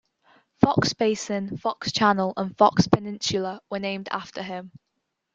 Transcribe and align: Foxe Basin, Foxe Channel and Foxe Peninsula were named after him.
Foxe 0.59 0.93
Basin, 0.93 1.57
Foxe 1.59 1.91
Channel 1.91 2.33
and 2.35 2.57
Foxe 2.57 2.87
Peninsula 2.87 3.61
were 3.69 3.77
named 3.77 4.07
after 4.11 4.41
him. 4.41 4.71